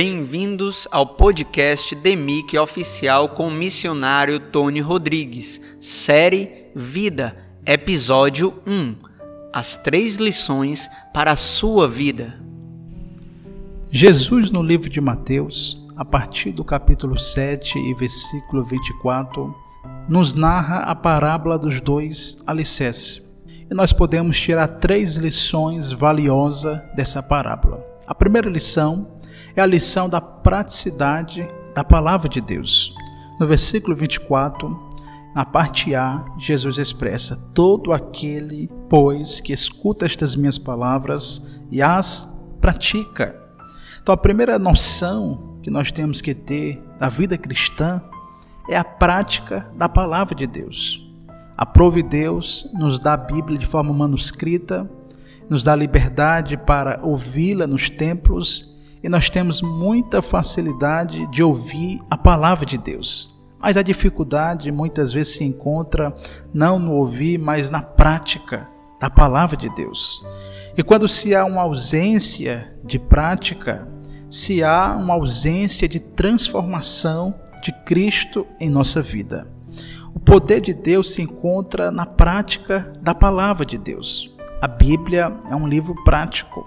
Bem-vindos 0.00 0.86
ao 0.92 1.04
podcast 1.04 1.92
DEMIC 1.96 2.56
Oficial 2.56 3.30
com 3.30 3.48
o 3.48 3.50
missionário 3.50 4.38
Tony 4.38 4.78
Rodrigues, 4.78 5.60
série 5.80 6.66
Vida, 6.72 7.36
episódio 7.66 8.62
1 8.64 8.94
As 9.52 9.76
três 9.76 10.14
lições 10.14 10.88
para 11.12 11.32
a 11.32 11.36
sua 11.36 11.88
vida. 11.88 12.40
Jesus, 13.90 14.52
no 14.52 14.62
livro 14.62 14.88
de 14.88 15.00
Mateus, 15.00 15.84
a 15.96 16.04
partir 16.04 16.52
do 16.52 16.62
capítulo 16.62 17.18
7 17.18 17.76
e 17.76 17.92
versículo 17.94 18.62
24, 18.62 19.52
nos 20.08 20.32
narra 20.32 20.76
a 20.76 20.94
parábola 20.94 21.58
dos 21.58 21.80
dois 21.80 22.38
alicerces. 22.46 23.20
E 23.68 23.74
nós 23.74 23.92
podemos 23.92 24.38
tirar 24.38 24.68
três 24.68 25.14
lições 25.14 25.90
valiosas 25.90 26.80
dessa 26.94 27.20
parábola. 27.20 27.84
A 28.06 28.14
primeira 28.14 28.48
lição 28.48 29.17
é 29.54 29.60
a 29.60 29.66
lição 29.66 30.08
da 30.08 30.20
praticidade 30.20 31.48
da 31.74 31.84
palavra 31.84 32.28
de 32.28 32.40
Deus. 32.40 32.94
No 33.38 33.46
versículo 33.46 33.94
24, 33.94 34.88
na 35.34 35.44
parte 35.44 35.94
A, 35.94 36.24
Jesus 36.38 36.78
expressa: 36.78 37.36
Todo 37.54 37.92
aquele, 37.92 38.68
pois, 38.88 39.40
que 39.40 39.52
escuta 39.52 40.06
estas 40.06 40.34
minhas 40.34 40.58
palavras 40.58 41.42
e 41.70 41.80
as 41.80 42.28
pratica. 42.60 43.36
Então, 44.02 44.12
a 44.12 44.18
primeira 44.18 44.58
noção 44.58 45.58
que 45.62 45.70
nós 45.70 45.92
temos 45.92 46.20
que 46.20 46.34
ter 46.34 46.82
da 46.98 47.08
vida 47.08 47.38
cristã 47.38 48.02
é 48.68 48.76
a 48.76 48.84
prática 48.84 49.70
da 49.76 49.88
palavra 49.88 50.34
de 50.34 50.46
Deus. 50.46 51.04
Aprove 51.56 52.02
Deus 52.02 52.70
nos 52.74 52.98
dá 52.98 53.14
a 53.14 53.16
Bíblia 53.16 53.58
de 53.58 53.66
forma 53.66 53.92
manuscrita, 53.92 54.88
nos 55.48 55.64
dá 55.64 55.74
liberdade 55.74 56.56
para 56.56 57.00
ouvi-la 57.02 57.66
nos 57.66 57.90
templos 57.90 58.77
e 59.02 59.08
nós 59.08 59.30
temos 59.30 59.62
muita 59.62 60.20
facilidade 60.20 61.26
de 61.26 61.42
ouvir 61.42 62.00
a 62.10 62.16
palavra 62.16 62.66
de 62.66 62.76
Deus. 62.76 63.36
Mas 63.58 63.76
a 63.76 63.82
dificuldade 63.82 64.70
muitas 64.70 65.12
vezes 65.12 65.36
se 65.36 65.44
encontra 65.44 66.14
não 66.54 66.78
no 66.78 66.92
ouvir, 66.92 67.38
mas 67.38 67.70
na 67.70 67.82
prática 67.82 68.68
da 69.00 69.10
palavra 69.10 69.56
de 69.56 69.68
Deus. 69.74 70.24
E 70.76 70.82
quando 70.82 71.08
se 71.08 71.34
há 71.34 71.44
uma 71.44 71.62
ausência 71.62 72.76
de 72.84 72.98
prática, 72.98 73.88
se 74.30 74.62
há 74.62 74.94
uma 74.96 75.14
ausência 75.14 75.88
de 75.88 75.98
transformação 75.98 77.34
de 77.62 77.72
Cristo 77.84 78.46
em 78.60 78.70
nossa 78.70 79.02
vida. 79.02 79.48
O 80.14 80.20
poder 80.20 80.60
de 80.60 80.72
Deus 80.72 81.12
se 81.12 81.22
encontra 81.22 81.90
na 81.90 82.06
prática 82.06 82.92
da 83.00 83.14
palavra 83.14 83.64
de 83.64 83.78
Deus. 83.78 84.34
A 84.60 84.66
Bíblia 84.66 85.32
é 85.48 85.54
um 85.54 85.68
livro 85.68 85.94
prático. 86.02 86.66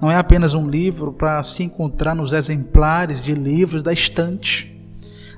Não 0.00 0.10
é 0.10 0.16
apenas 0.16 0.54
um 0.54 0.68
livro 0.68 1.12
para 1.12 1.42
se 1.42 1.62
encontrar 1.62 2.14
nos 2.14 2.32
exemplares 2.32 3.22
de 3.22 3.34
livros 3.34 3.82
da 3.82 3.92
estante. 3.92 4.74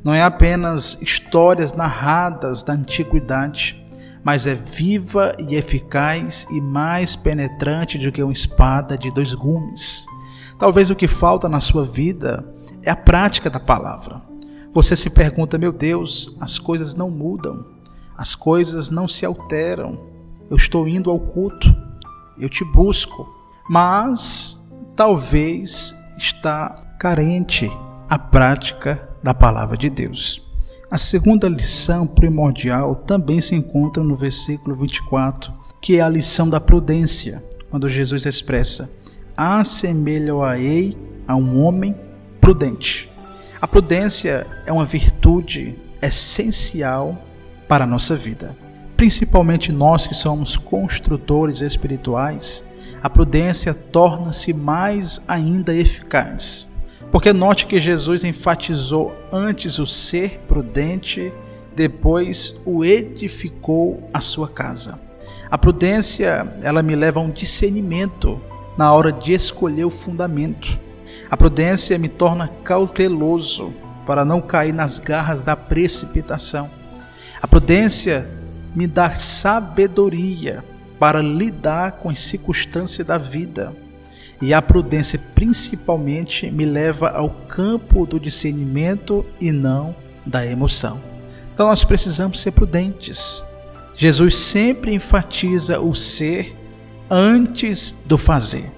Não 0.05 0.15
é 0.15 0.23
apenas 0.23 0.97
histórias 1.03 1.73
narradas 1.73 2.63
da 2.63 2.73
antiguidade, 2.73 3.85
mas 4.23 4.47
é 4.47 4.55
viva 4.55 5.35
e 5.41 5.57
eficaz 5.57 6.47
e 6.51 6.61
mais 6.61 7.17
penetrante 7.17 7.99
do 7.99 8.13
que 8.13 8.23
uma 8.23 8.33
espada 8.33 8.97
de 8.97 9.11
dois 9.11 9.35
gumes. 9.35 10.07
Talvez 10.57 10.91
o 10.91 10.97
que 10.97 11.09
falta 11.09 11.49
na 11.49 11.59
sua 11.59 11.85
vida 11.85 12.45
é 12.83 12.91
a 12.91 12.97
prática 12.97 13.51
da 13.51 13.59
palavra. 13.59 14.23
Você 14.73 14.95
se 14.95 15.11
pergunta, 15.11 15.59
meu 15.59 15.73
Deus, 15.73 16.37
as 16.41 16.59
coisas 16.61 16.95
não 16.95 17.11
mudam, 17.11 17.67
as 18.17 18.37
coisas 18.37 18.89
não 18.89 19.09
se 19.09 19.27
alteram. 19.27 20.07
Eu 20.49 20.57
estou 20.57 20.87
indo 20.87 21.11
ao 21.11 21.19
culto, 21.19 21.75
eu 22.41 22.49
te 22.49 22.65
busco, 22.65 23.29
mas 23.69 24.61
talvez 24.97 25.95
está 26.17 26.97
carente 26.99 27.71
a 28.09 28.19
prática 28.19 29.09
da 29.23 29.35
palavra 29.35 29.77
de 29.77 29.91
Deus. 29.91 30.43
A 30.91 30.97
segunda 30.97 31.49
lição 31.49 32.07
primordial 32.07 32.95
também 32.95 33.41
se 33.41 33.55
encontra 33.55 34.03
no 34.03 34.17
versículo 34.17 34.75
24, 34.77 35.53
que 35.81 35.99
é 35.99 36.01
a 36.01 36.09
lição 36.09 36.49
da 36.49 36.61
prudência, 36.61 37.45
quando 37.71 37.89
Jesus 37.89 38.25
expressa: 38.25 38.91
Assemelho-a-ei 39.37 40.97
a 41.27 41.37
um 41.37 41.63
homem 41.63 41.95
prudente. 42.41 43.09
A 43.61 43.69
prudência 43.69 44.47
é 44.65 44.73
uma 44.73 44.85
virtude 44.85 45.75
essencial 46.01 47.19
para 47.67 47.85
a 47.85 47.87
nossa 47.87 48.17
vida 48.17 48.57
principalmente 48.99 49.71
nós 49.71 50.09
que 50.09 50.15
somos 50.15 50.57
construtores 50.57 51.61
espirituais, 51.61 52.65
a 53.01 53.09
prudência 53.09 53.73
torna-se 53.73 54.53
mais 54.53 55.23
ainda 55.29 55.73
eficaz. 55.73 56.67
Porque 57.13 57.33
note 57.33 57.69
que 57.69 57.79
Jesus 57.79 58.25
enfatizou 58.25 59.15
antes 59.31 59.79
o 59.79 59.87
ser 59.87 60.41
prudente, 60.49 61.33
depois 61.77 62.61
o 62.67 62.85
edificou 62.85 64.11
a 64.13 64.21
sua 64.21 64.49
casa. 64.49 64.99
A 65.49 65.57
prudência, 65.57 66.53
ela 66.61 66.83
me 66.83 66.97
leva 66.97 67.21
a 67.21 67.23
um 67.23 67.31
discernimento 67.31 68.41
na 68.77 68.93
hora 68.93 69.13
de 69.13 69.33
escolher 69.33 69.85
o 69.85 69.91
fundamento. 69.91 70.77
A 71.31 71.37
prudência 71.37 71.97
me 72.01 72.09
torna 72.09 72.49
cauteloso 72.65 73.73
para 74.05 74.25
não 74.25 74.41
cair 74.41 74.75
nas 74.75 74.99
garras 74.99 75.41
da 75.41 75.55
precipitação. 75.55 76.69
A 77.41 77.47
prudência 77.47 78.38
me 78.79 78.87
dá 78.87 79.17
sabedoria 79.17 80.63
para 81.01 81.21
lidar 81.21 81.93
com 81.93 82.11
as 82.11 82.21
circunstâncias 82.21 83.05
da 83.05 83.19
vida. 83.19 83.73
E 84.41 84.55
a 84.55 84.63
prudência, 84.63 85.21
principalmente, 85.35 86.49
me 86.49 86.65
leva 86.65 87.09
ao 87.09 87.29
campo 87.29 88.07
do 88.07 88.21
discernimento 88.21 89.27
e 89.41 89.51
não 89.51 89.97
da 90.25 90.47
emoção. 90.47 91.01
Então, 91.53 91.67
nós 91.67 91.83
precisamos 91.83 92.41
ser 92.41 92.53
prudentes. 92.53 93.43
Jesus 93.97 94.37
sempre 94.37 94.95
enfatiza 94.95 95.81
o 95.81 95.93
ser 95.93 96.57
antes 97.11 97.97
do 98.07 98.17
fazer. 98.17 98.71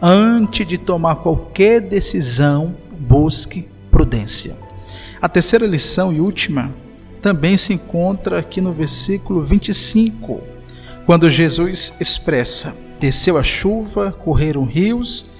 Antes 0.00 0.64
de 0.64 0.78
tomar 0.78 1.16
qualquer 1.16 1.80
decisão, 1.80 2.76
busque 2.96 3.68
prudência. 3.90 4.56
A 5.20 5.28
terceira 5.28 5.66
lição 5.66 6.12
e 6.12 6.20
última 6.20 6.72
também 7.22 7.56
se 7.56 7.72
encontra 7.72 8.40
aqui 8.40 8.60
no 8.60 8.72
versículo 8.72 9.42
25, 9.42 10.40
quando 11.06 11.30
Jesus 11.30 11.94
expressa: 12.00 12.74
Desceu 12.98 13.38
a 13.38 13.44
chuva, 13.44 14.10
correram 14.10 14.64
rios 14.64 15.30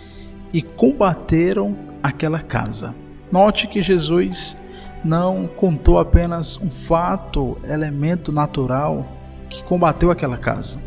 e 0.52 0.62
combateram 0.62 1.76
aquela 2.00 2.38
casa. 2.38 2.94
Note 3.32 3.66
que 3.66 3.82
Jesus 3.82 4.56
não 5.04 5.48
contou 5.48 5.98
apenas 5.98 6.56
um 6.56 6.70
fato, 6.70 7.58
elemento 7.64 8.30
natural 8.30 9.04
que 9.50 9.62
combateu 9.64 10.10
aquela 10.10 10.38
casa, 10.38 10.80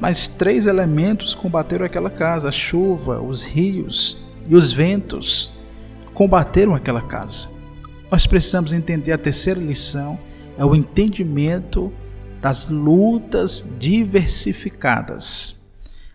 mas 0.00 0.26
três 0.26 0.64
elementos 0.64 1.34
combateram 1.34 1.84
aquela 1.84 2.10
casa: 2.10 2.48
a 2.48 2.52
chuva, 2.52 3.20
os 3.20 3.42
rios 3.42 4.16
e 4.48 4.56
os 4.56 4.72
ventos 4.72 5.52
combateram 6.14 6.74
aquela 6.74 7.02
casa 7.02 7.52
nós 8.12 8.26
precisamos 8.26 8.74
entender 8.74 9.10
a 9.12 9.16
terceira 9.16 9.58
lição, 9.58 10.18
é 10.58 10.64
o 10.66 10.74
entendimento 10.74 11.90
das 12.42 12.68
lutas 12.68 13.66
diversificadas. 13.78 15.58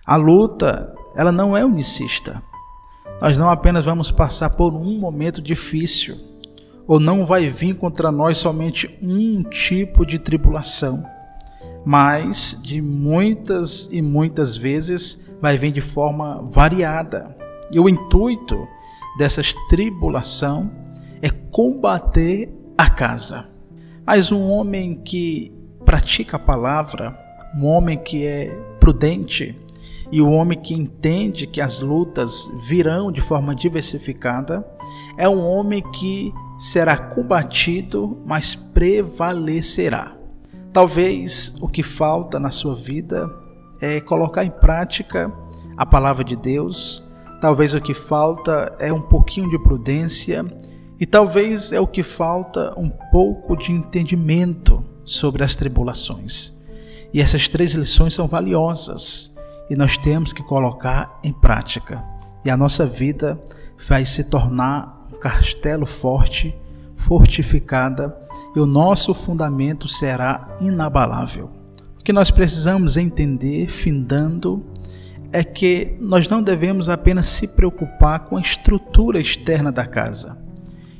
A 0.06 0.16
luta, 0.16 0.94
ela 1.16 1.32
não 1.32 1.58
é 1.58 1.66
unicista. 1.66 2.40
Nós 3.20 3.36
não 3.36 3.50
apenas 3.50 3.86
vamos 3.86 4.12
passar 4.12 4.52
por 4.52 4.76
um 4.76 5.00
momento 5.00 5.42
difícil, 5.42 6.16
ou 6.86 7.00
não 7.00 7.26
vai 7.26 7.48
vir 7.48 7.74
contra 7.74 8.12
nós 8.12 8.38
somente 8.38 8.96
um 9.02 9.42
tipo 9.42 10.06
de 10.06 10.20
tribulação, 10.20 11.04
mas 11.84 12.60
de 12.62 12.80
muitas 12.80 13.90
e 13.92 14.04
muitas 14.04 14.56
vezes 14.56 15.20
vai 15.42 15.58
vir 15.58 15.72
de 15.72 15.82
forma 15.82 16.44
variada. 16.48 17.36
E 17.72 17.80
o 17.80 17.90
intuito 17.90 18.68
dessas 19.18 19.56
tribulação 19.68 20.86
é 21.22 21.30
combater 21.30 22.54
a 22.78 22.90
casa. 22.90 23.50
Mas 24.06 24.32
um 24.32 24.50
homem 24.50 24.96
que 24.96 25.52
pratica 25.86 26.38
a 26.38 26.40
palavra, 26.40 27.18
um 27.58 27.66
homem 27.66 27.98
que 27.98 28.26
é 28.26 28.48
prudente 28.80 29.58
e 30.12 30.22
um 30.22 30.32
homem 30.32 30.60
que 30.60 30.74
entende 30.74 31.48
que 31.48 31.60
as 31.60 31.80
lutas 31.80 32.48
virão 32.68 33.12
de 33.12 33.22
forma 33.22 33.54
diversificada, 33.54 34.66
é 35.18 35.28
um 35.28 35.44
homem 35.46 35.82
que 35.92 36.34
será 36.58 36.98
combatido, 36.98 38.18
mas 38.26 38.56
prevalecerá. 38.56 40.16
Talvez 40.72 41.56
o 41.62 41.68
que 41.68 41.84
falta 41.84 42.40
na 42.40 42.52
sua 42.52 42.76
vida 42.76 43.30
é 43.82 44.00
colocar 44.00 44.44
em 44.44 44.52
prática 44.52 45.32
a 45.76 45.86
palavra 45.86 46.24
de 46.24 46.36
Deus. 46.36 47.04
Talvez 47.42 47.74
o 47.74 47.82
que 47.82 47.94
falta 47.94 48.76
é 48.80 48.92
um 48.92 49.02
pouquinho 49.02 49.50
de 49.50 49.60
prudência 49.60 50.46
e 51.00 51.06
talvez 51.06 51.72
é 51.72 51.80
o 51.80 51.88
que 51.88 52.02
falta 52.02 52.74
um 52.78 52.90
pouco 52.90 53.56
de 53.56 53.72
entendimento 53.72 54.84
sobre 55.06 55.44
as 55.44 55.56
tribulações. 55.56 56.58
E 57.14 57.22
essas 57.22 57.48
três 57.48 57.72
lições 57.74 58.14
são 58.14 58.28
valiosas 58.28 59.36
e 59.70 59.76
nós 59.76 59.98
temos 59.98 60.34
que 60.34 60.44
colocar 60.44 61.20
em 61.24 61.32
prática. 61.32 62.04
E 62.44 62.50
a 62.50 62.58
nossa 62.58 62.86
vida 62.86 63.40
vai 63.88 64.06
se 64.06 64.24
tornar 64.24 65.08
um 65.14 65.20
castelo 65.20 65.86
forte, 65.86 66.56
fortificada, 66.96 68.18
e 68.56 68.60
o 68.60 68.66
nosso 68.66 69.14
fundamento 69.14 69.88
será 69.88 70.58
inabalável. 70.60 71.52
O 72.00 72.04
que 72.04 72.14
nós 72.14 72.32
precisamos 72.32 72.98
entender, 72.98 73.68
findando, 73.68 74.66
é 75.32 75.44
que 75.44 75.96
nós 76.00 76.28
não 76.28 76.42
devemos 76.42 76.90
apenas 76.90 77.28
se 77.28 77.48
preocupar 77.50 78.22
com 78.22 78.38
a 78.38 78.42
estrutura 78.42 79.20
externa 79.20 79.72
da 79.72 79.86
casa. 79.86 80.47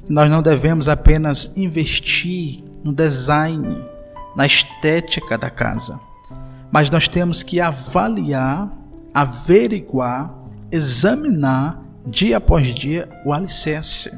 Nós 0.10 0.30
não 0.30 0.42
devemos 0.42 0.88
apenas 0.88 1.52
investir 1.56 2.64
no 2.84 2.94
design, 2.94 3.84
na 4.36 4.46
estética 4.46 5.38
da 5.38 5.50
casa, 5.50 6.00
mas 6.72 6.90
nós 6.90 7.08
temos 7.08 7.44
que 7.44 7.60
avaliar, 7.60 8.72
averiguar, 9.14 10.34
examinar 10.72 11.84
dia 12.06 12.38
após 12.38 12.74
dia 12.74 13.10
o 13.26 13.34
alicerce, 13.34 14.10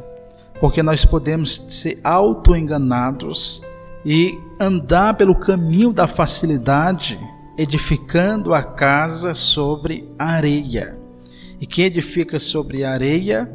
porque 0.59 0.83
nós 0.83 1.05
podemos 1.05 1.65
ser 1.69 1.99
auto-enganados 2.03 3.63
e 4.05 4.37
andar 4.59 5.15
pelo 5.15 5.33
caminho 5.33 5.91
da 5.91 6.05
facilidade 6.05 7.19
edificando 7.57 8.53
a 8.53 8.63
casa 8.63 9.33
sobre 9.33 10.09
areia. 10.17 10.97
E 11.59 11.67
quem 11.67 11.85
edifica 11.85 12.39
sobre 12.39 12.85
areia 12.85 13.51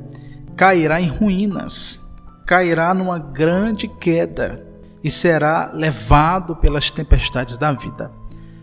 cairá 0.55 1.01
em 1.01 1.09
ruínas, 1.09 1.99
cairá 2.47 2.93
numa 2.93 3.19
grande 3.19 3.89
queda 3.89 4.67
e 5.03 5.11
será 5.11 5.71
levado 5.73 6.57
pelas 6.57 6.91
tempestades 6.91 7.57
da 7.57 7.73
vida. 7.73 8.11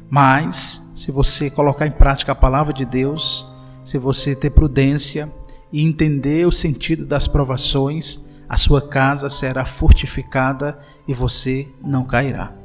Mas, 0.09 0.81
se 0.95 1.11
você 1.11 1.49
colocar 1.49 1.87
em 1.87 1.91
prática 1.91 2.31
a 2.31 2.35
palavra 2.35 2.73
de 2.73 2.85
Deus, 2.85 3.47
se 3.83 3.97
você 3.97 4.35
ter 4.35 4.49
prudência 4.49 5.31
e 5.71 5.83
entender 5.83 6.45
o 6.45 6.51
sentido 6.51 7.05
das 7.05 7.27
provações, 7.27 8.19
a 8.49 8.57
sua 8.57 8.81
casa 8.81 9.29
será 9.29 9.63
fortificada 9.63 10.79
e 11.07 11.13
você 11.13 11.67
não 11.81 12.03
cairá. 12.03 12.60